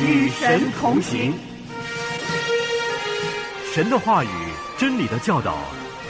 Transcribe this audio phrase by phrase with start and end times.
[0.00, 1.34] 与神同行。
[3.72, 4.28] 神的话语、
[4.76, 5.58] 真理的教导，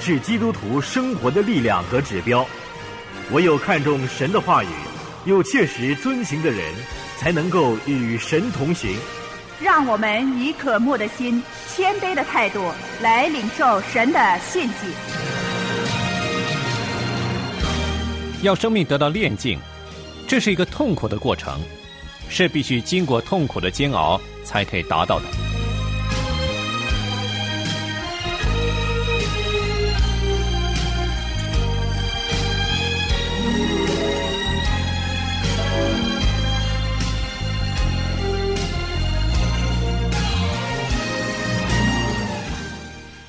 [0.01, 2.47] 是基督徒生活的力量和指标。
[3.33, 4.69] 唯有看重神的话语，
[5.25, 6.73] 又切实遵行的人，
[7.19, 8.97] 才能够与神同行。
[9.61, 12.71] 让我们以渴慕的心、谦卑的态度
[13.03, 14.75] 来领受神的信息。
[18.43, 19.59] 要生命得到炼净，
[20.29, 21.61] 这是一个痛苦的过程，
[22.29, 25.25] 是必须经过痛苦的煎熬才可以达到的。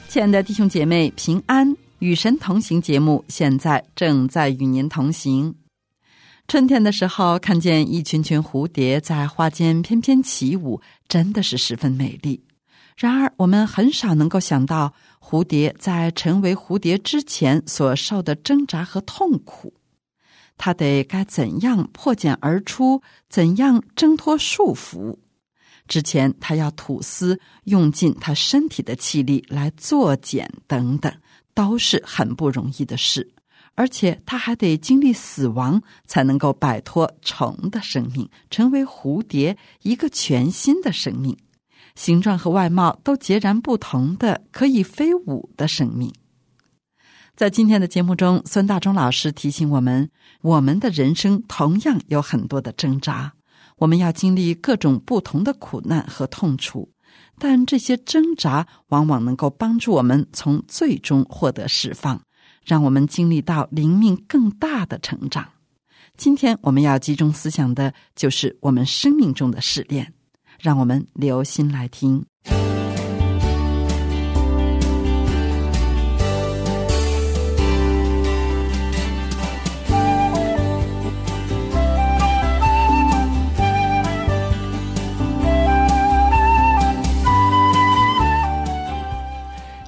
[0.07, 1.73] 亲爱的弟兄姐妹，平安！
[1.99, 5.53] 与神同行节目现在正在与您同行。
[6.49, 12.43] 春天的时候，看见一群群蝴蝶在花间翩翩起舞，真的是十分美丽。
[12.97, 19.75] 然而，我们很少能够想到蝴蝶在成为蝴蝶之前所受的挣扎和痛苦。
[20.57, 23.03] 它得该怎样破茧而出？
[23.29, 25.17] 怎样挣脱束缚？
[25.87, 31.13] 之前，它要吐丝，用尽它身体的气力来作茧，等等。
[31.53, 33.33] 都是很不容易的事，
[33.79, 41.37] 而且他还得经历死亡，才能够摆脱虫的生命，成为蝴蝶一个全新的生命，
[41.95, 46.13] 形状和外貌都截然不同的可以飞舞的生命。
[47.37, 50.09] 在今天的节目中，孙大中老师提醒我们，
[50.41, 53.31] 我们的人生同样有很多的挣扎，
[53.77, 56.91] 我们要经历各种不同的苦难和痛楚。
[57.37, 62.21] 但这些挣扎往往能够帮助我们从最终获得释放，
[62.69, 65.43] 让我们经历到灵命更大的成长。
[66.17, 70.13] 今天我们要集中思想的就是我们生命中的试炼，
[70.61, 72.23] 让我们留心来听。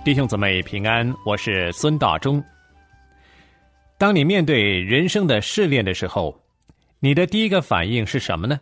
[0.04, 2.44] 弟兄姊妹平安，我是孙大中。
[4.02, 6.36] 当你面对人生的试炼的时候，
[7.02, 8.60] 你的第一个反应是什么呢？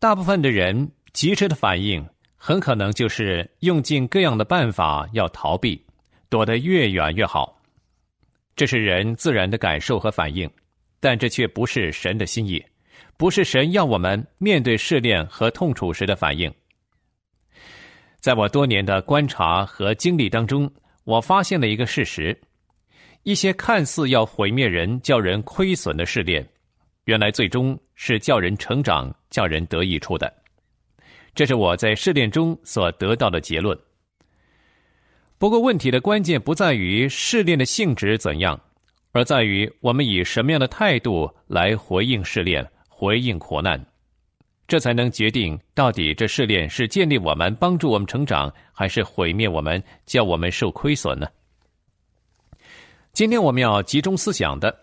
[0.00, 2.04] 大部分的人及时的反应，
[2.36, 5.80] 很可能就是用尽各样的办法要逃避，
[6.28, 7.62] 躲得越远越好。
[8.56, 10.50] 这是人自然的感受和反应，
[10.98, 12.60] 但这却不是神的心意，
[13.16, 16.52] 不是神要我们面对试炼和痛楚时的反应。
[18.18, 20.68] 在我多年的观察和经历当中，
[21.04, 22.36] 我发现了一个事实：
[23.24, 26.46] 一些看似要毁灭人、叫人亏损的试炼，
[27.04, 30.32] 原来最终是叫人成长、叫人得益处的。
[31.34, 33.78] 这是我在试炼中所得到的结论。
[35.38, 38.60] 不过，问题的关键不在于试炼的性质怎样，
[39.12, 43.84] 而在于我们以什么样的态度来回应试炼、回应苦难。
[44.68, 51.26] 这才能决定到底这试炼是建立我们、帮助我们成长，还是毁灭我们、叫我们受亏损呢？
[53.12, 54.74] 今天我们要集中思想的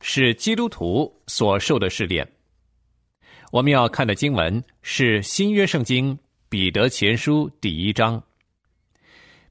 [0.00, 2.26] 是基督徒所受的试炼。
[3.52, 8.22] 我们要看的经文是新约圣经彼得前书第一章。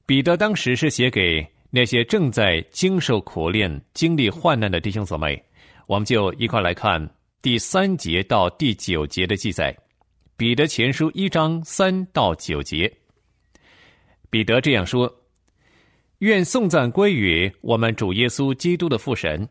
[0.06, 5.40] 彼得当时是写给那些正在经受苦练、经历患难的弟兄姊妹，
[5.86, 7.08] 我们就一块来看。
[7.42, 9.72] 第三节到第九节的记载，
[10.36, 12.92] 《彼得前书》一章三到九节，
[14.30, 15.06] 彼得这样说
[16.20, 19.46] ：“愿颂赞归于我们主耶稣基督的父神，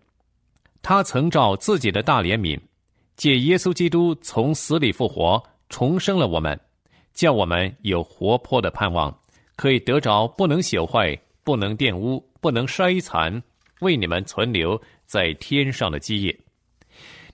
[0.81, 2.59] 他曾照自己的大怜悯，
[3.15, 6.59] 借耶稣基督从死里复活，重生了我们，
[7.13, 9.15] 叫我们有活泼的盼望，
[9.55, 13.43] 可以得着不能朽坏、不能玷污、不能衰残，
[13.81, 16.35] 为你们存留在天上的基业。”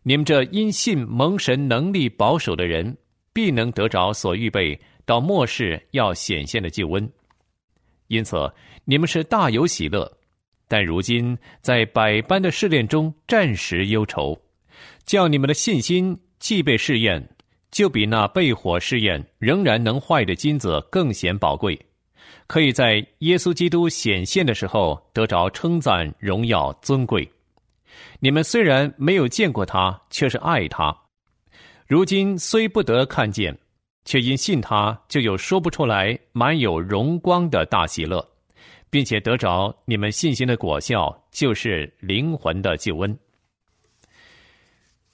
[0.03, 2.97] 你们这因信蒙神能力保守的人，
[3.32, 7.08] 必能得着所预备到末世要显现的救恩。
[8.08, 8.52] 因此，
[8.85, 10.11] 你们是大有喜乐，
[10.67, 14.39] 但如今在百般的试炼中暂时忧愁，
[15.05, 17.29] 叫你们的信心既被试验，
[17.72, 21.79] 就比那被火试验仍然能坏的金子更显宝贵，
[22.47, 27.29] 可以在耶稣基督显现的时候得着称赞、荣耀、尊贵。
[28.19, 30.91] 你们虽然没有见过他，却是爱他；
[31.87, 33.57] 如今虽不得看见，
[34.05, 38.25] 却因信他，就有说不出来、满有荣光的大喜乐，
[38.91, 43.17] 并且得着你们信心的果效，就是灵魂的救恩。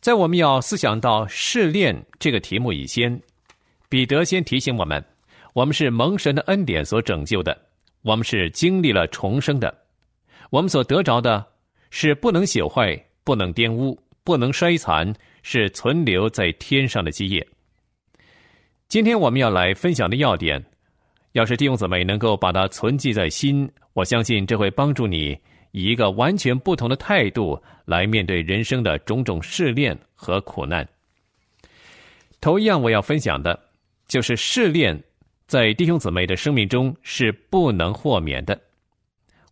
[0.02, 3.22] 在我们要思想到试炼这个题目以前，
[3.88, 5.04] 彼得先提醒我们：
[5.54, 7.58] 我们是蒙神的恩典所拯救的，
[8.02, 9.74] 我们是经历了重生的，
[10.50, 11.46] 我们所得着的
[11.92, 15.14] 是不能朽坏、不能玷污、不能衰残，
[15.44, 17.46] 是存留在天上的基业。
[18.88, 20.64] 今天我们要来分享的要点，
[21.38, 25.38] 要是弟兄姊妹能够把它存记在心，我相信这会帮助你
[25.72, 30.88] 以一个完全不同的态度来面对人生的种种试炼和苦难。
[32.42, 33.68] 头一样我要分享的。
[34.08, 35.00] 就是试炼，
[35.46, 38.60] 在弟兄姊妹的生命中是不能豁免的。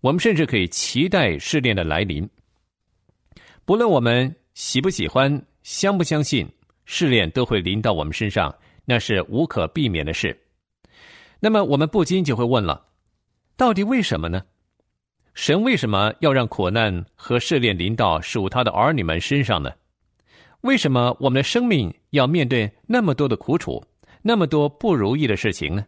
[0.02, 2.28] 我们甚至可以期待试炼的来临。
[3.64, 6.48] 不论我们喜不喜欢、相不相信，
[6.86, 8.56] 试炼都会临到我们身上，
[8.86, 10.36] 那是无可避免的事。
[11.40, 12.86] 那么，我们不禁就会问了：
[13.56, 14.44] 到底为什么呢？
[15.34, 19.70] 神为什么要让苦难和试炼临到属他的儿女们身上呢？
[20.62, 23.84] 为什么我们的生命要面对那么多的苦楚？
[24.22, 25.86] 那么多不如意的事情呢？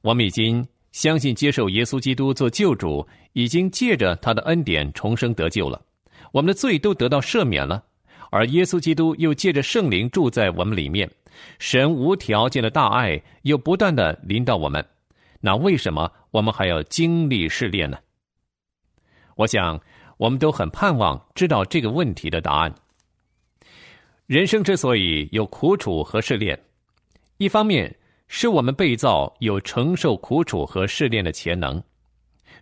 [0.00, 5.82] 我们已经相信接受耶稣基督做救主，已经借着他的恩典重生得救了，
[6.32, 7.84] 我们的罪都得到赦免了，
[8.30, 11.10] 而耶稣基督又借着圣灵住在我们里面，
[11.58, 14.84] 神无条件的大爱又不断的临到我们，
[15.40, 17.98] 那为什么我们还要经历试炼呢？
[19.36, 19.80] 我想
[20.16, 22.74] 我们都很盼望知道这个问题的答案。
[24.26, 26.58] 人生之所以有苦楚和试炼。
[27.36, 27.94] 一方面
[28.28, 31.80] 是我们被造有承受苦楚和试炼的潜能，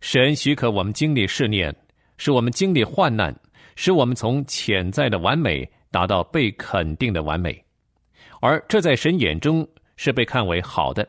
[0.00, 1.74] 神许可我们经历试炼，
[2.18, 3.34] 使我们经历患难，
[3.76, 7.63] 使我们从潜在的完美达到被肯定的完美，
[8.40, 9.66] 而这在神眼中
[9.96, 11.08] 是被看为好的。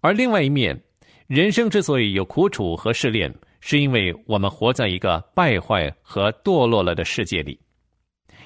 [0.00, 0.80] 而另外一面，
[1.26, 7.58] 人生之所以有苦楚和试炼，是因为我们活在一个败坏和堕落了的世界里，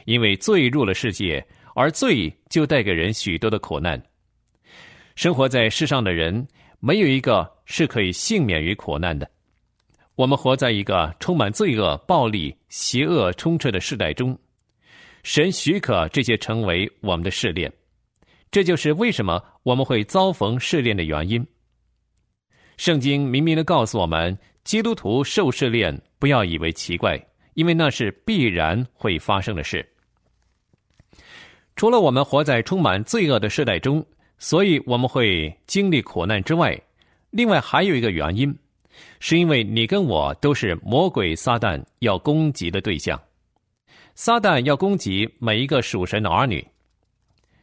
[0.05, 1.47] 因为罪入了世界。
[1.79, 4.03] 而罪就带给人许多的苦难。
[5.15, 6.49] 生活在世上的人，
[6.81, 9.31] 没有一个是可以幸免于苦难的。
[10.15, 14.35] 我们活在一个充满罪恶、暴力、邪恶充斥的时代中，
[15.27, 17.71] 神许可这些成为我们的试炼。
[18.49, 21.45] 这就是为什么我们会遭逢试炼的原因。
[22.77, 27.21] 圣经明明的告诉我们，基督徒受试炼，不要以为奇怪，
[27.55, 29.85] 因为那是必然会发生的事。
[31.75, 34.07] 除了我们活在充满罪恶的时代中，
[34.39, 36.81] 所以我们会经历苦难之外，
[37.31, 38.57] 另外还有一个原因，
[39.19, 43.21] 是因为你跟我都是魔鬼撒旦要攻击的对象。
[44.17, 46.67] 撒旦要攻击每一个属神的儿女。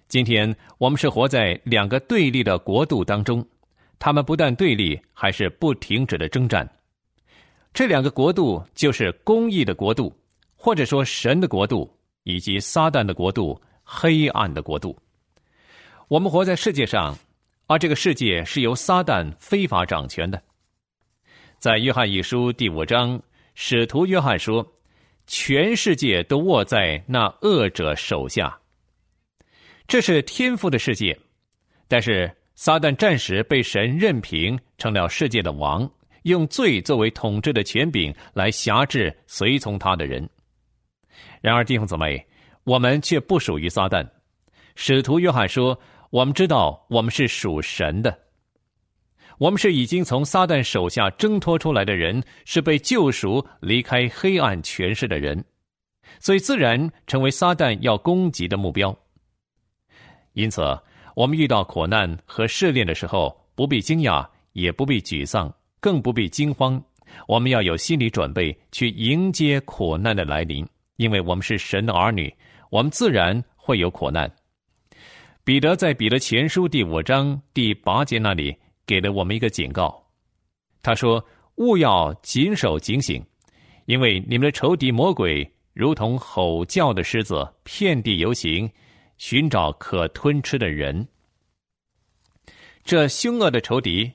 [0.08, 3.44] 今天我们是活在两个对立的国度当中，
[3.98, 6.70] 他们不但对立，还是不停止的征战。
[7.74, 10.16] 这两个国度就是公义的国度，
[10.56, 11.92] 或者说神的国度，
[12.22, 13.60] 以及撒旦的国度。
[13.86, 14.98] 黑暗的国度，
[16.08, 17.18] 我们活在世界上，
[17.68, 20.42] 而这个世界是由撒旦非法掌权的。
[21.60, 23.22] 在约翰一书第五章，
[23.56, 24.66] 使徒约翰说
[25.28, 28.58] ：“全世界都握在那恶者手下。”
[29.88, 31.18] 这是天赋的世界，
[31.88, 35.90] 但是撒旦暂时被神任凭，成了世界的王，
[36.24, 40.30] 用罪作为统治的权柄来辖制随从他的人。
[41.42, 42.26] 然而弟兄姊妹。
[42.66, 44.10] 我们却不属于撒旦。
[44.76, 45.78] 使徒约翰说
[46.12, 48.18] ：“我们知道我们是属神的，
[49.38, 55.44] 我们是已经从撒旦手下挣脱出来的人，是被救赎、离开黑暗权势的人，
[56.20, 58.96] 所以自然成为撒旦要攻击的目标。
[60.34, 60.62] 因此，
[61.16, 66.82] 我们遇到苦难和试炼的时候，不必惊讶，也不必沮丧，更不必惊慌。
[67.28, 72.34] 我们要有心理准备去迎接苦难的来临，因为我们是神的儿女。”
[72.74, 74.28] 我们自然会有苦难。
[75.44, 80.06] 彼得在彼得前书第五章第八节那里给了我们一个警告，
[80.82, 81.24] 他说
[81.56, 83.24] ：“勿要谨守警醒，
[83.86, 88.70] 因为你们的仇敌魔鬼如同吼叫的狮子，遍地游行，
[89.18, 91.08] 寻找可吞吃的人。
[92.84, 94.12] 这凶恶的仇敌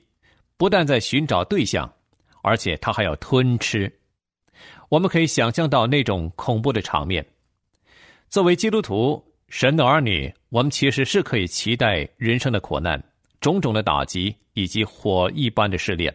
[0.57, 1.91] 不但在寻找对象，
[2.43, 3.91] 而且他还要吞吃。
[4.89, 7.25] 我们可以想象到那种恐怖的场面。”
[8.29, 13.03] 作为基督徒，神的儿女，我们其实是可以期待人生的苦难、
[13.39, 16.13] 种种的打击以及火一般的试炼。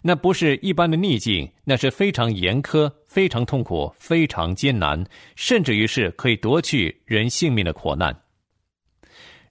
[0.00, 8.16] 那不是一般的逆境，那是非常严苛、非常痛苦、非常艰难，甚至于是可以夺去人性命的苦难。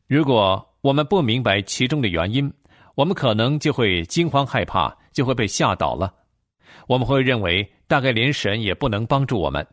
[0.08, 2.51] 如果我们不明白其中的原因，
[2.96, 6.13] 我们可能就会惊慌害怕，就会被吓倒了。
[6.88, 9.65] 我们会认为，大概连神也不能帮助我们。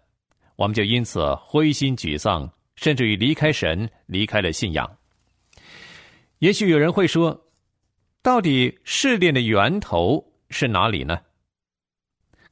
[0.56, 4.90] 我们就因此灰心沮丧，甚至于离开神，离开了信仰。
[6.42, 7.40] 也许有人会说，
[8.20, 10.20] 到底试炼的源头
[10.50, 11.16] 是哪里呢？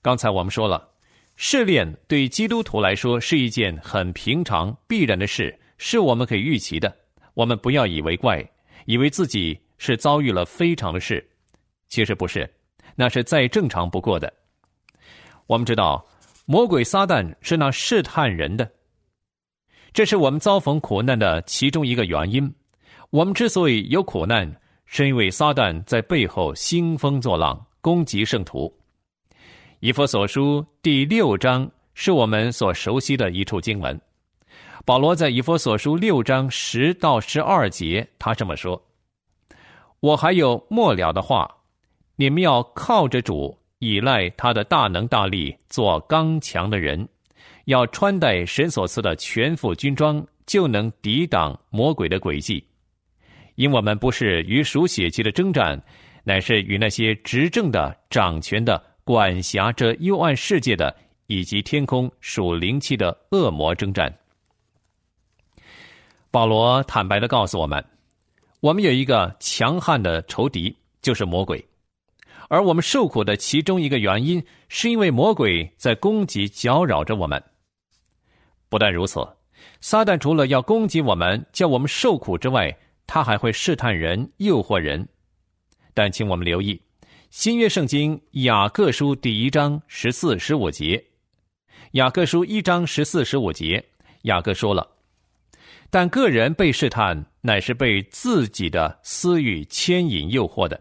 [0.00, 0.88] 刚才我们说了，
[1.34, 6.96] 试炼对基督徒来说是一件很平常、必然的事，是我们可以预期的。
[7.34, 8.48] 我们不要以为怪，
[8.86, 11.28] 以为自己是遭遇了非常的事，
[11.88, 12.48] 其实不是，
[12.94, 14.32] 那是再正常不过的。
[15.48, 16.06] 我们知道，
[16.46, 18.70] 魔鬼撒旦是那试探人的，
[19.92, 22.54] 这是我们遭逢苦难的其中一个原因。
[23.10, 24.48] 我们之所以有苦难，
[24.86, 28.72] 是因为撒旦在背后兴风作浪，攻击圣徒。
[29.80, 34.00] 以弗所书第六章是我们所熟悉的一处经文。
[34.84, 38.80] 保罗在以弗所书六章十到十二节，他这么说
[39.98, 41.52] ：“我还有末了的话，
[42.14, 47.08] 你们要靠着主，依赖他的大能大力，做刚强的人，
[47.64, 52.64] 要穿戴神所赐的全副军装，就能抵挡魔鬼的诡计。”
[53.60, 55.78] 因我们不是与属血气的征战，
[56.24, 64.10] 乃是与那些执政的、掌权的、管辖着幽暗世界的，以及天空属灵气的恶魔征战。
[66.30, 67.84] 保罗坦白的告诉我们，
[68.60, 71.62] 我们有一个强悍的仇敌，就是魔鬼，
[72.48, 77.42] 而我们受苦的其中一个原因，是因为魔鬼在攻击、搅扰着我们。
[78.70, 79.20] 不但如此，
[79.82, 82.74] 撒旦除了要攻击我们、叫我们受苦之外，
[83.12, 85.08] 他还会试探人、诱惑人，
[85.94, 86.80] 但请我们留意
[87.28, 91.04] 新约圣经雅各书第一章十四、十五节。
[91.94, 93.84] 雅各书一章十四、十五节，
[94.22, 94.88] 雅各说了
[95.90, 100.80] ：“但个人被试探，乃是被自己的私欲牵引、诱惑的。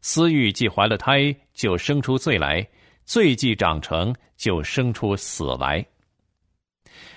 [0.00, 2.64] 私欲既怀了胎，就生出罪来；
[3.04, 5.84] 罪既长成，就生出死来。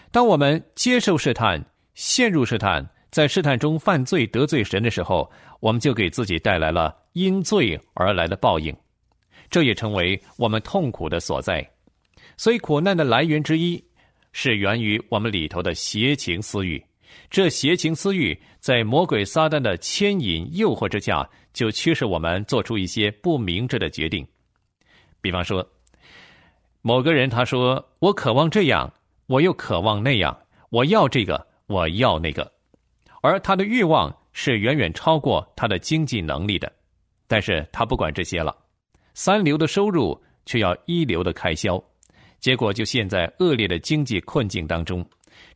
[0.10, 1.64] 当我们接受试探，
[1.94, 8.76] 陷入试探。”在试探中犯罪得罪神的时候，我们就给自己带来了因罪而来的报应，
[9.50, 11.68] 这也成为我们痛苦的所在。
[12.38, 13.84] 所以，苦难的来源之一
[14.32, 16.84] 是源于我们里头的邪情私欲。
[17.32, 24.26] 这邪情私欲在魔鬼撒旦的牵引诱惑之下，就驱使我们做出一些不明智的决定。
[25.20, 25.68] 比方说，
[26.82, 28.94] 某个人他说：“我渴望这样，
[29.26, 30.40] 我又渴望那样，
[30.70, 32.50] 我要这个，我要那个。”
[33.22, 36.72] 而他的欲望是远远超过他的经济能力的，
[37.28, 38.56] 但是他不管这些了，
[39.14, 41.84] 三流的收入却要一流的开销，
[42.40, 45.06] 结果就陷在恶劣的经济困境当中，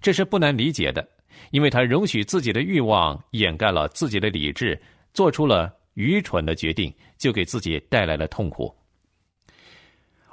[0.01, 1.07] 这是不难理解的，
[1.51, 4.77] 因为他容许自己的欲望掩盖了自己的理智，
[5.13, 8.73] 做出了愚蠢的决定，就给自己带来了痛苦。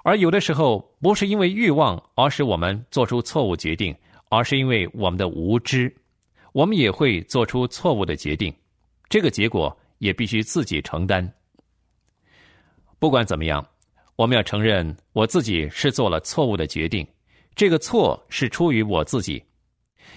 [0.03, 3.95] 而有的时候不是因为欲望而使我们做出错误决定，
[4.31, 5.95] 而是因为我们的无知。
[6.53, 8.53] 我们也会做出错误的决定，
[9.09, 11.33] 这个结果也必须自己承担。
[12.99, 13.65] 不管怎么样，
[14.17, 17.07] 我们要承认我自己是做了错误的决定，
[17.55, 19.43] 这个错是出于我自己。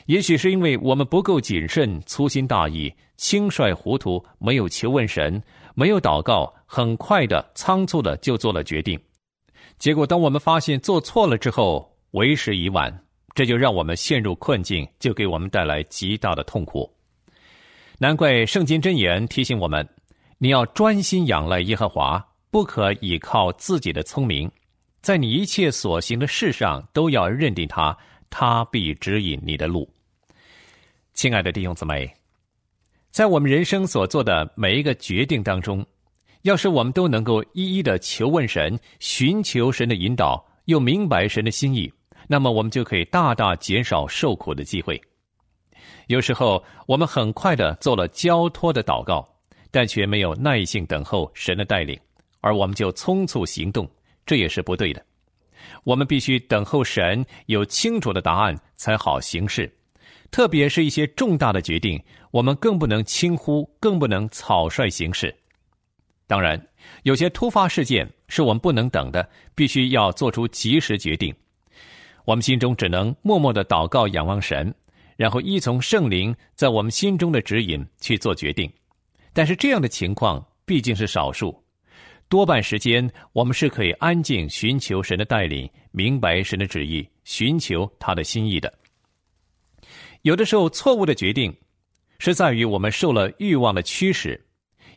[0.08, 5.42] 也许是因为我们不够谨慎、粗心大意、轻率糊涂，没有求问神，
[5.76, 9.00] 没有祷告，很快的、仓促的就做了决定。
[9.78, 13.06] 结果，当我们发现做错了之后，为时已晚。
[13.36, 16.92] 这就让我们陷入困境，就给我们带来极大的痛苦。
[18.00, 19.88] 难怪圣经箴言提醒我们：
[20.38, 24.52] 你要专心仰赖耶和华，不可倚靠自己的聪明，
[25.02, 27.98] 在你一切所行的事上都要认定他，
[28.30, 29.90] 他必指引你的路。
[31.14, 32.12] 亲爱的弟兄姊妹，
[33.10, 35.86] 在我们人生所做的每一个决定当中，
[36.42, 41.92] 要是我们都能够一一的求问神，寻求神的引导，又明白神的心意。
[42.28, 45.02] 那么我们就可以大大减少受苦的机会。
[46.08, 49.28] 有时候我们很快的做了交托的祷告，
[49.72, 52.00] 但却没有耐性等候神的带领，
[52.42, 53.90] 而我们就匆促行动，
[54.26, 55.04] 这也是不对的。
[55.84, 59.72] 我们必须等候神有清楚的答案才好行事，
[60.30, 62.02] 特别是一些重大的决定，
[62.32, 65.34] 我们更不能轻忽，更不能草率行事。
[66.28, 66.62] 当然，
[67.04, 71.34] 有些突发事件是我们不能等的，必须要做出及时决定。
[72.26, 74.74] 我们心中只能默默的祷告、仰望神，
[75.18, 78.72] 然后依从圣灵在我们心中的指引去做决定。
[79.34, 81.62] 但是这样的情况毕竟是少数，
[82.30, 88.72] 多半时间我们是可以安静寻求神的带领，明白神的旨意，寻求他的心意的。
[90.22, 91.54] 有的时候错误的决定
[92.20, 94.42] 是在于我们受了欲望的驱使，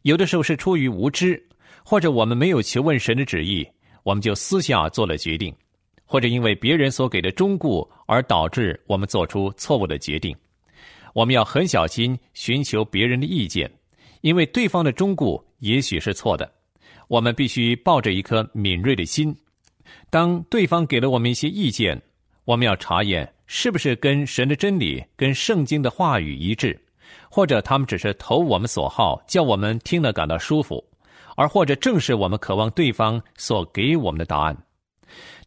[0.03, 1.43] 有的时候是出于无知，
[1.85, 3.67] 或者我们没有求问神的旨意，
[4.05, 5.53] 我们就私下做了决定。
[6.07, 10.35] 或者因为别人所给的忠固而导致我们做出错误的决定，
[11.13, 13.71] 我们要很小心寻求别人的意见，
[14.21, 16.51] 因为对方的忠固也许是错的。
[17.09, 19.37] 我们必须抱着一颗敏锐的心，
[20.11, 22.01] 当对方给了我们一些意见，
[22.45, 26.77] 我们要查验是不是跟神的真理、跟圣经的话语一致，
[27.31, 30.85] 或者他们只是投我们所好，叫我们听了感到舒服，
[31.37, 34.57] 而或者正是我们渴望对方所给我们的答案。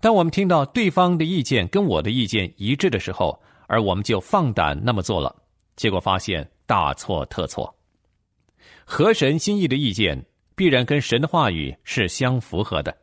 [0.01, 5.35] 当我们听到对方的意见跟我的意见一致的时候，而我们就放胆那么做了，
[5.75, 7.73] 结果发现大错特错。
[8.85, 10.25] 合神心意的意见。
[10.59, 12.93] 必然跟神的话语是相符合的。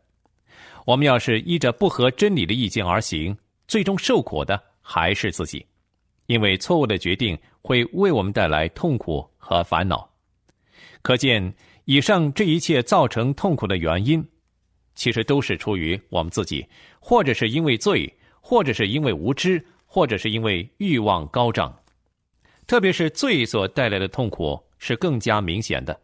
[0.84, 3.34] 我们要是依着不合真理的意见而行，
[3.66, 5.64] 最终受苦的还是自己，
[6.26, 10.06] 因为错误的决定会为我们带来痛苦和烦恼。
[11.00, 11.54] 可见，
[11.86, 14.22] 以上这一切造成痛苦的原因，
[14.96, 16.66] 其实都是出于我们自己，
[16.98, 21.72] 或者是因为罪，或者是因为无知，或者是因为欲望高涨。
[22.66, 25.96] 特别是罪所带来的痛苦是更加明显的。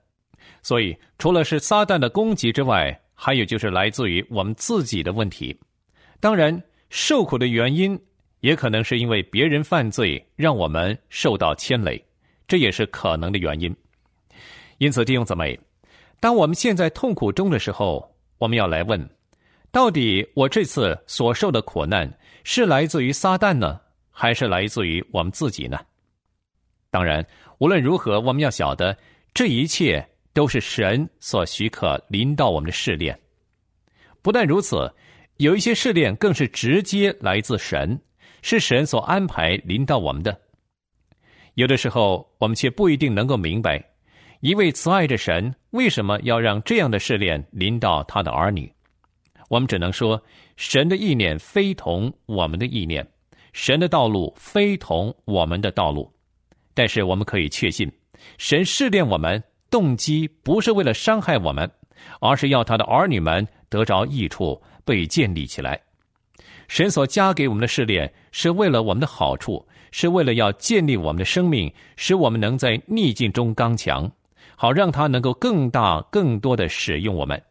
[0.63, 5.59] 所以，除了是撒旦的攻击之外，还有就是来自于我们自己的问题。
[6.21, 7.99] 当然，受苦的原因
[8.41, 12.05] 也可能是因为别人犯罪，让我们受到牵累，
[12.47, 13.75] 这也是可能的原因。
[14.79, 15.59] 因此，弟兄姊妹，
[16.21, 18.12] 当我们现在痛苦中的时候，
[18.43, 19.09] 我们要来问：
[19.71, 23.81] 到底我这次所受的苦难是来自于撒旦呢，
[24.11, 25.79] 还是来自于我们自己呢？
[26.91, 27.25] 当然，
[27.59, 28.99] 无论如何，我们要晓得
[29.33, 30.05] 这一切。
[30.35, 33.21] 都是神所许可临到我们的试炼。
[34.23, 34.91] 不但如此，
[35.37, 38.01] 有一些试炼更是直接来自神，
[38.41, 40.41] 是神所安排临到我们的。
[41.53, 43.85] 有的时候，我们却不一定能够明白，
[44.41, 48.73] 一位慈爱的神为什么要让这样的试炼临到他的儿女。
[49.51, 50.23] 我们只能说，
[50.57, 53.07] 神的意念非同我们的意念，
[53.53, 56.11] 神的道路非同我们的道路。
[56.73, 57.91] 但是，我们可以确信，
[58.39, 59.43] 神试炼我们。
[59.71, 61.71] 动机不是为了伤害我们，
[62.21, 65.81] 而是要他的儿女们得着益处，被建立起来。
[66.69, 74.13] 神所加给我们的试炼，是为了我们的好处，是为了要建立我们的生命，使我们能在逆境中刚强，
[74.63, 77.43] 好让他能够更大、更多的使用我们。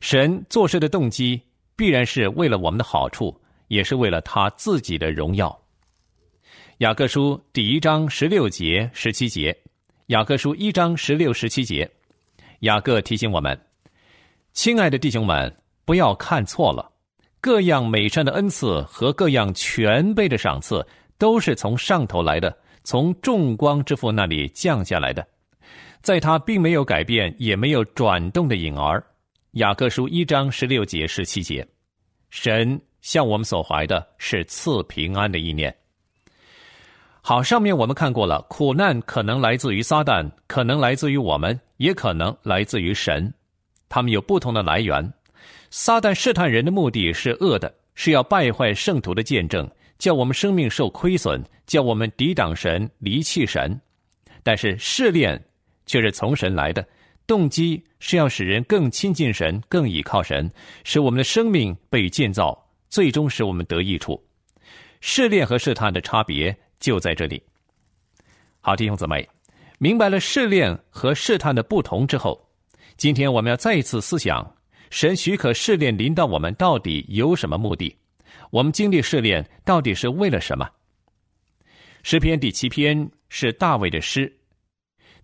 [0.00, 1.42] 神做事的动机
[1.74, 5.60] 必然是为了我们的好处，也是为了他自己的荣耀。
[6.78, 9.52] 雅各书第一章十六节、十七节。
[10.06, 11.90] 雅各书一章十六十七节，
[12.60, 13.60] 雅各提醒我们：
[14.52, 15.52] 亲爱的弟兄们，
[15.84, 16.88] 不要看错了。
[17.40, 20.86] 各样美善的恩赐和各样全备的赏赐，
[21.18, 25.26] 都是从上头来的，从众光之父那里降下来的。
[26.04, 29.02] 在他并没有改变，也没有转动的影儿。
[29.52, 31.66] 雅各书一章十六节十七节，
[32.28, 35.74] 神向我们所怀的是赐平安的意念。
[37.22, 43.32] 好，上面我们看过了，苦难可能来自于撒旦，可能来自于我们，也可能来自于神，
[43.88, 45.10] 他们有不同的来源。
[45.70, 49.66] 撒旦试探人的目的是恶的，是要败坏圣徒的见证，
[49.98, 53.80] 叫我们生命受亏损，叫我们抵挡神、离弃神。
[54.42, 55.42] 但是试炼
[55.86, 56.86] 却是从神来的，
[57.26, 60.50] 动机是要使人更亲近神、更倚靠神，
[60.84, 64.22] 使我们的生命被建造，最终使我们得益处。
[65.00, 66.56] 试炼和试探的差别。
[66.80, 67.42] 就在这里。
[68.60, 69.26] 好，弟兄姊妹，
[69.78, 72.46] 明白了试炼和试探的不同之后，
[72.98, 74.54] 今天我们要再一次思想：
[74.90, 77.96] 神许可试炼临到我们，到底有什么目的？
[78.50, 80.68] 我们经历试炼，到底是为了什么？
[82.02, 84.30] 诗篇第七篇是大卫的诗，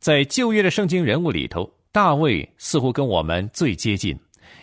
[0.01, 4.19] 在旧约的圣经人物里头，大卫似乎跟我们最接近，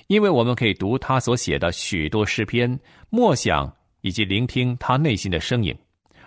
[0.08, 2.78] 因为我们可以读他所写的许多诗篇，
[3.12, 3.71] 默想
[4.02, 5.76] 以及聆听他内心的声音。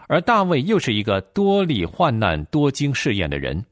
[0.07, 3.64] 而大卫又是一个多历患难、多经试验的人，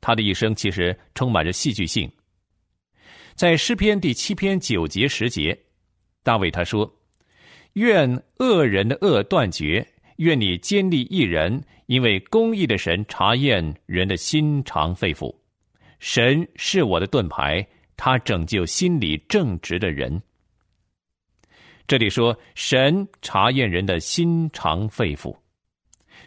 [0.00, 2.08] 他的一生其实充满着戏剧性。
[3.34, 5.58] 在诗篇第七篇九节十节，
[6.22, 6.88] 大卫他说
[7.74, 9.84] ：“愿恶人的恶断绝，
[10.20, 15.34] 愿你坚立一人，因为公义的神查验人的心肠肺腑。
[15.98, 20.22] 神是我的盾牌，他拯救心里正直的人。”
[21.88, 25.34] 这里说神查验人的心肠肺腑。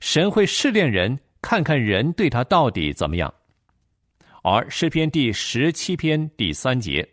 [0.01, 3.31] 神会试炼人，看看人对他到底怎么样。
[4.41, 7.07] 而诗篇第十七篇第三节，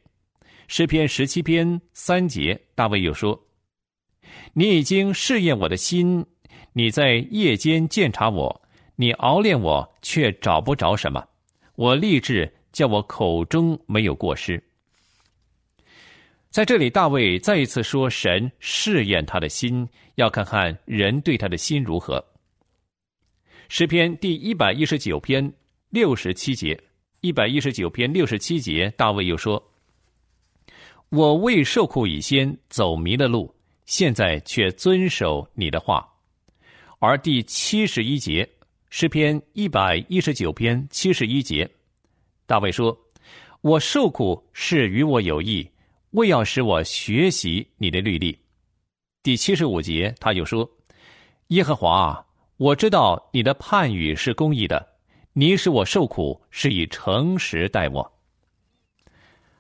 [0.67, 3.39] 诗篇十七篇三节，大卫又说
[4.55, 6.25] ：“你已经试验我的心，
[6.73, 8.63] 你在夜间鉴察我，
[8.97, 11.25] 你熬炼我，却找不着什么。
[11.75, 14.63] 我立志叫我口中没有过失。”
[16.51, 22.25] 在这里，大卫再一次说：“神试验他的心，要看看人对他的心如何。”
[23.69, 25.53] 诗篇第一百一十九篇
[25.91, 26.77] 六十七节，
[27.21, 29.63] 一百一十九篇六十七节，大卫又说
[31.11, 33.55] ：“我未受苦以先走迷了路，
[33.87, 36.05] 现在却遵守你的话。”
[37.03, 38.47] 而第七十一节，
[38.91, 41.67] 诗篇一百一十九篇七十一节，
[42.45, 42.95] 大卫说
[43.63, 45.67] ：“我受苦是与我有益，
[46.11, 48.39] 为要使我学习你的律例。”
[49.25, 50.71] 第七十五节，他又说
[51.49, 52.23] ：“耶和华，
[52.59, 54.87] 我知道你的判语是公义的。”
[55.33, 58.13] 你使我受苦，是以诚实待我。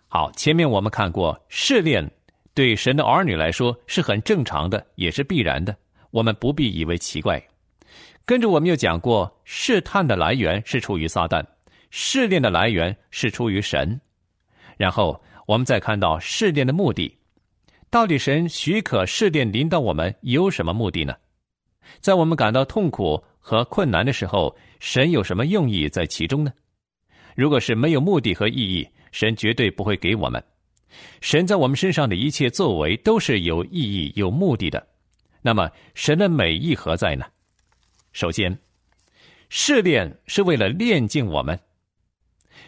[0.09, 2.07] 好，前面我们看过，试炼
[2.53, 5.75] 对神的儿女来说是很正常的，也是必然的，
[6.11, 7.43] 我们不必以为奇怪。
[8.25, 11.45] 跟着我们又讲过，试探的来源是出于撒旦，
[11.91, 14.01] 试炼的来源是出于神。
[14.77, 17.17] 然后我们再看到试炼的目的，
[17.91, 21.15] 到底神许可试炼临到我们有什么目的呢？
[22.01, 23.23] 在我们感到痛苦。
[23.43, 26.53] 和困难的时候，神有什么用意在其中呢？
[27.35, 30.45] 如果是没有目的和意义，神绝对不会给我们。
[31.23, 34.87] 神在我们身上的一切作为都是有意义、有目的的。
[35.43, 37.25] 那么，神的美意何在呢？
[38.13, 38.59] 首先，
[39.49, 41.59] 试炼是为了炼净我们。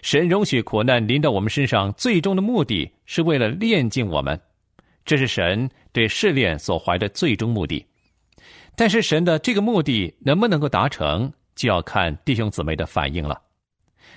[0.01, 4.41] 神容许苦难临到我们身上，最终的目的是为了炼净我们。
[5.05, 7.85] 这是神对试炼所怀的最终目的。
[8.75, 13.41] 但是神的这个目的能不能够达成，就要看弟兄姊妹的反应了。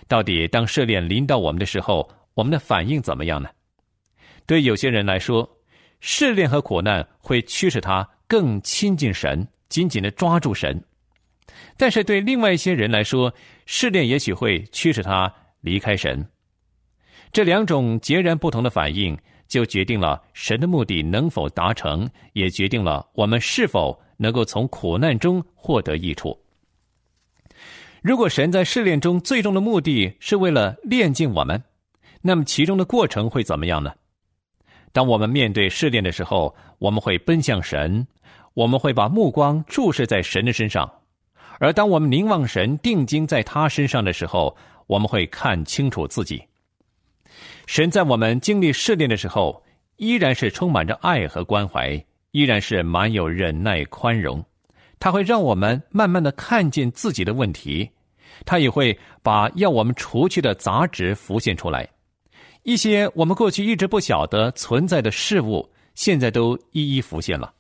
[0.08, 3.50] 到底当试炼临到我们的时候，我们的反应怎么样呢？
[4.46, 5.58] 对有些人来说，
[6.00, 10.77] 试炼和苦难会驱使他更亲近神，紧紧的抓住神；
[11.77, 13.33] 但是对另外一些人来说，
[13.65, 16.25] 试炼也许会驱使他离开神。
[17.31, 23.99] 这两种截然不同的反应，就决定了神的目的能否达成，也决定了我们是否。
[24.17, 26.39] 能够从苦难中获得益处。
[28.01, 31.61] 如果神在试炼中最终的目的是为了炼净我们，
[32.21, 33.91] 那么其中的过程会怎么样呢？
[34.95, 38.08] 当我们面对试炼的时候，我们会奔向神，
[38.53, 40.88] 我们会把目光注视在神的身上；
[41.60, 44.55] 而当我们凝望神、定睛在他身上的时候，
[44.88, 46.41] 我们会看清楚自己。
[47.67, 49.62] 神在我们经历试炼的时候，
[49.97, 52.01] 依然是充满着爱和关怀。
[52.31, 54.43] 依然是满有忍耐、宽容，
[54.97, 57.89] 他会让我们慢慢的看见自己的问题，
[58.45, 61.86] 他也会把要我们除去的杂质浮现出来，
[62.65, 67.54] 一些我们过去一直不晓得存在的事物，现在都一一浮现了。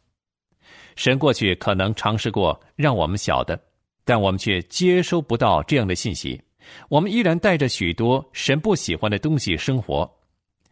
[0.95, 3.59] 神过去可能尝试过让我们晓得，
[4.03, 6.41] 但我们却接收不到这样的信息，
[6.89, 10.11] 我们依然带着许多神不喜欢的东西生活，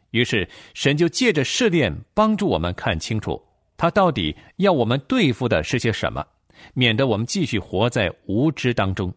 [0.09, 3.39] 于是神就借着试炼帮助我们看清楚。
[3.77, 6.25] 他到底要我们对付的是些什么，
[6.73, 9.13] 免得我们继续活在无知当中。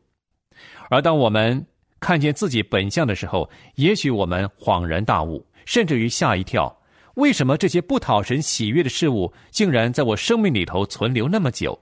[0.91, 1.67] 而当我们
[2.01, 6.81] 看见自己本相的时候，也许我们恍然大悟，甚至于吓一跳：
[7.15, 11.79] 为什么这些不讨神喜悦的事物，竟然在我生命里头存留那么久？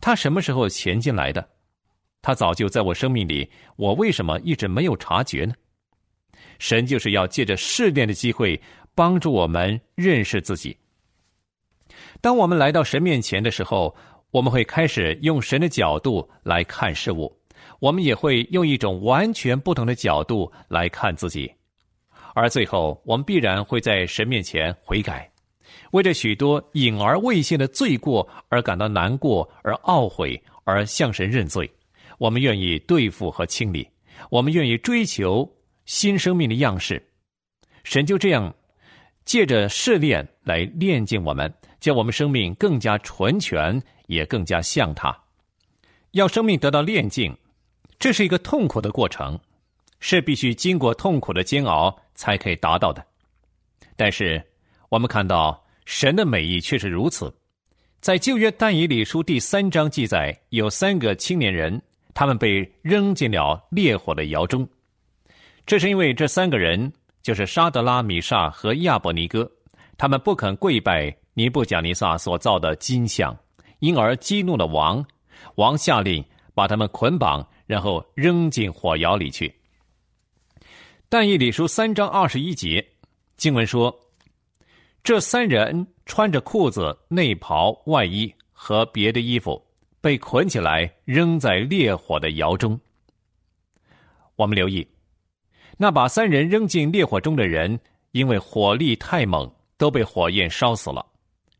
[0.00, 1.48] 他什么时候潜进来的？
[2.20, 5.54] 他早就在我生命里，我为什么一直没有察觉呢？
[6.58, 8.60] 神就是要借着试炼的机会，
[8.94, 10.76] 帮助我们认识自己。
[12.20, 13.94] 当我们来到神面前的时候，
[14.30, 17.34] 我们会开始用神的角度来看事物，
[17.84, 21.52] 我们也会用一种完全不同的角度来看自己，
[22.32, 25.30] 而最后我们必然会在神面前悔改，
[25.90, 31.70] 为着许多隐而未现的罪过而感到难过而懊悔，而向神认罪。
[32.16, 33.86] 我们愿意对付和清理，
[34.30, 35.46] 我们愿意追求
[35.84, 37.06] 新生命的样式。
[37.82, 38.54] 神就这样
[39.26, 41.52] 借着试炼来炼净我们。
[41.80, 45.14] 叫我们生命更加纯全，也更加像他。
[46.12, 47.36] 要生命得到炼净，
[48.04, 49.40] 这是一个痛苦的过程，
[49.98, 53.02] 是必须经过痛苦的煎熬才可以达到的。
[53.96, 54.44] 但是
[54.90, 57.34] 我们看到神的美意却是如此。
[58.02, 61.80] 在旧约但以理书第三章记载，有三个青年人，
[62.12, 64.68] 他们被扔进了烈火的窑中。
[65.64, 69.50] 这是因为这三个人就是沙德拉米沙和亚伯尼哥，
[69.96, 71.10] 他们不肯跪拜。
[71.32, 73.34] 尼布贾尼撒所造的金像，
[73.78, 75.02] 因而激怒了王，
[75.54, 76.22] 王下令
[76.54, 79.54] 把他们捆绑，然后扔进火窑里去。
[81.08, 82.84] 但以理书三章二十一节
[83.36, 83.94] 经文说，
[85.02, 89.62] 这三人穿着裤子、内袍、外衣和别的衣服，
[90.00, 92.78] 被捆起来扔在烈火的窑中。
[94.36, 94.86] 我们留意，
[95.76, 97.78] 那把三人扔进烈火中的人，
[98.12, 101.04] 因为火力太猛，都被火焰烧死了。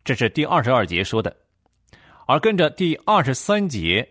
[0.02, 1.34] 这是第二十二节说的，
[2.26, 4.08] 而跟着第二十三节，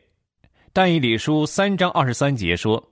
[0.75, 2.83] 但以理书三章二十三节说，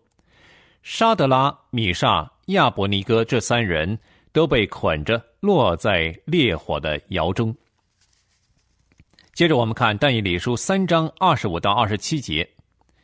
[0.83, 3.97] 沙德拉、米沙、亚伯尼哥这三人
[4.31, 7.55] 都被捆着落在烈火的窑中。
[9.33, 12.47] 接着我们看但以理书三章二十五到二十七节，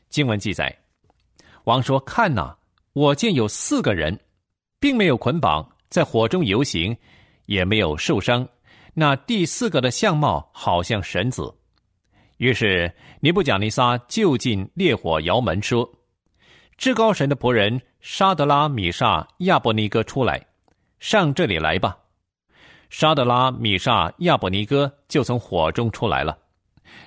[0.09, 0.77] 经文记载：
[1.63, 2.55] 王说：“看哪，
[2.93, 4.19] 我见有四个人，
[4.79, 6.95] 并没有捆绑，在火中游行，
[7.47, 8.47] 也没有受伤。
[8.93, 11.51] 那第四个的相貌好像神子。”
[12.37, 15.89] 于是尼布贾尼撒就近烈火窑门说
[16.77, 20.45] ：“至高神的仆人沙德拉、米沙、亚伯尼哥出来，
[20.99, 21.97] 上这里来吧。”
[22.89, 26.37] 沙德拉、米沙、亚伯尼哥就从火中出来了。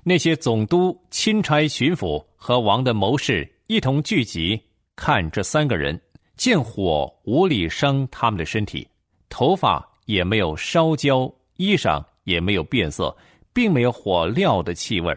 [0.03, 4.61] 那些总督、钦差、巡抚和王的谋士一同聚集，
[4.95, 5.99] 看这三个人，
[6.37, 8.87] 见火无力伤他们的身体，
[9.29, 13.17] 头发也没有烧焦，衣裳也没有变色，
[13.53, 15.17] 并没有火料的气味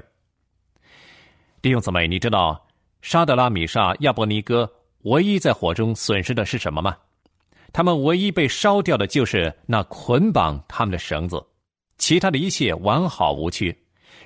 [1.61, 2.67] 弟兄姊妹，你知道
[3.01, 4.69] 沙德拉、米沙、亚伯尼哥
[5.03, 6.97] 唯一在火中损失的是什么吗？
[7.71, 11.43] 他们唯一被烧掉的就是那捆绑他们的绳子，
[11.97, 13.75] 其他的一切完好无缺，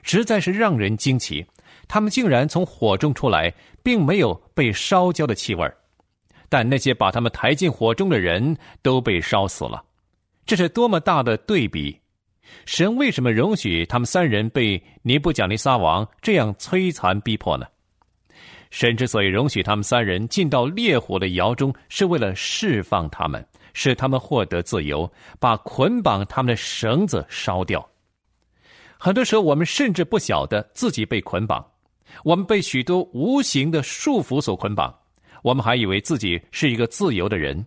[0.03, 1.45] 实在是让人惊奇。
[1.87, 5.65] 他们竟然从火中出来，并没有被烧焦的气味
[6.49, 9.83] 但那些把他们抬进火中的人都被烧死了，
[10.45, 11.97] 这是多么大的对比！
[12.65, 17.65] 神为什么容许他们三人被尼布贾尼撒王这样摧残逼迫呢？
[18.69, 27.87] 神之所以容许他们三人进到烈火的窑中，是为了释放他们，使他们获得自由，把捆绑他们的绳子烧掉。
[28.97, 31.65] 很多时候，我们甚至不晓得自己被捆绑，
[32.25, 34.93] 我们被许多无形的束缚所捆绑，
[35.43, 37.65] 我们还以为自己是一个自由的人，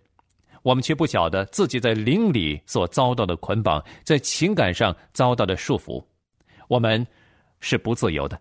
[0.63, 6.03] 我们却不晓得自己在灵里所遭到的捆绑，在情感上遭到的束缚，
[6.67, 7.05] 我们
[7.59, 8.39] 是不自由的。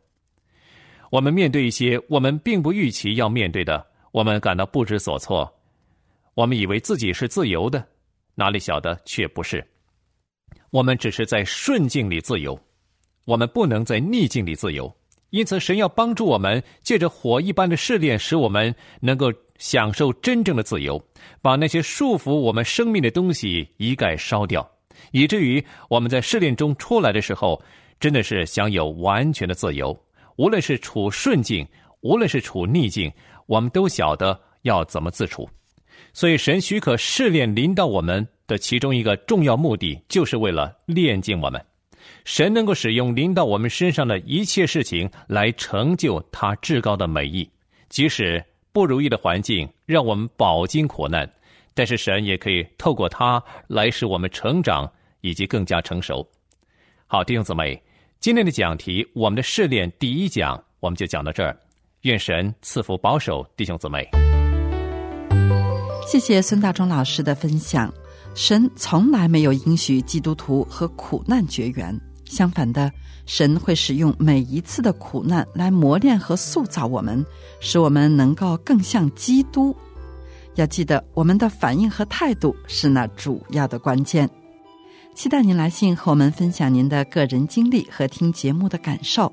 [1.11, 5.53] 我们面对一些我们并不预期要面对的，我们感到不知所措。
[6.35, 7.85] 我们以为自己是自由的，
[8.35, 9.67] 哪里晓得却不是。
[10.71, 12.59] 我们只是在顺境里自由，
[13.25, 14.95] 我们不能在逆境里自由。
[15.31, 21.01] 因此，神要帮助我们，借着火一般的试炼，使我们能够享受真正的自由，
[21.41, 24.69] 把那些束缚我们生命的东西一概烧掉，
[25.13, 27.63] 以至于我们在试炼中出来的时候，
[28.01, 29.97] 真的是享有完全的自由。
[30.37, 31.69] 无论是处顺境，
[32.01, 33.13] 无论是处逆境，
[33.45, 35.47] 我们都晓得要怎么自处。
[36.15, 41.63] 所以，神许可试炼临到我们的其中一个重要目的，就是为了炼净我们。
[42.25, 47.49] 神能够使用临到我们身上的一切事情来成就他至高的美意。
[47.91, 51.29] 即使不如意的环境让我们饱经苦难，
[51.75, 56.27] 但是神也可以透过它来使我们成长以及更加成熟。
[57.07, 57.81] 好，弟兄姊妹。
[58.21, 61.59] 今天的讲题，我们的试炼第一讲，我们就讲到这儿。
[62.03, 64.07] 愿神赐福保守弟兄姊妹。
[66.07, 67.91] 谢谢孙大中老师的分享。
[68.35, 71.99] 神从来没有允许基督徒和苦难绝缘，
[72.31, 72.91] 相反的，
[73.27, 77.27] 神会使用每一次的苦难来磨练和塑造我们，
[77.59, 79.75] 使我们能够更像基督。
[80.55, 84.31] 要记得，我们的反应和态度是那主要的关键。
[85.13, 89.31] 期待您来信和我们分享您的个人经历和听节目的感受。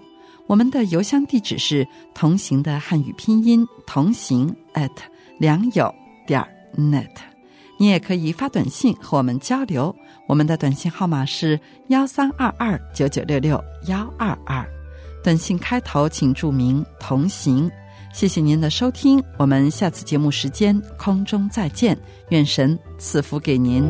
[0.48, 4.90] 我们的邮箱地址是同行的汉语拼音同行 at
[5.38, 5.94] 良友
[6.26, 6.44] 点
[6.76, 7.37] net。
[7.78, 9.96] 你也可以发短信和我们交流，
[10.28, 14.68] 我们的短信号码是幺三二二九九六六幺二二。
[15.24, 17.70] 短信开头请注明同行。
[18.14, 21.98] 谢谢您的收听，我们下次节目时间空中再见。
[22.30, 23.84] 愿神赐福给您。